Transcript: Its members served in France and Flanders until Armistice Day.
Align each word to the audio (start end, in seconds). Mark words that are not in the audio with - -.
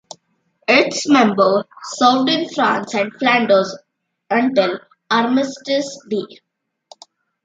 Its 0.67 1.07
members 1.07 1.65
served 1.83 2.27
in 2.27 2.49
France 2.49 2.95
and 2.95 3.13
Flanders 3.19 3.77
until 4.31 4.79
Armistice 5.11 5.99
Day. 6.09 6.39